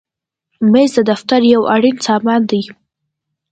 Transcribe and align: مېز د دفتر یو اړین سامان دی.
مېز 0.71 0.91
د 0.97 0.99
دفتر 1.11 1.39
یو 1.53 1.61
اړین 1.75 1.97
سامان 2.07 2.41
دی. 2.51 2.61